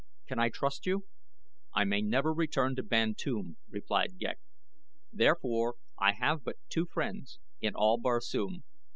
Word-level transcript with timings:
Can 0.27 0.39
I 0.39 0.49
trust 0.49 0.87
you?" 0.87 1.05
"I 1.75 1.83
may 1.83 2.01
never 2.01 2.33
return 2.33 2.75
to 2.75 2.81
Bantoom," 2.81 3.57
replied 3.69 4.17
Ghek. 4.17 4.39
"Therefore 5.13 5.75
I 5.99 6.13
have 6.13 6.43
but 6.43 6.57
two 6.69 6.87
friends 6.87 7.37
in 7.61 7.75
all 7.75 7.99
Barsoom. 7.99 8.63